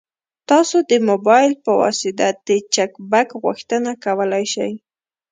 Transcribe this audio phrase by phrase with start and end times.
[0.49, 4.73] تاسو د موبایل په واسطه د چک بک غوښتنه کولی شئ.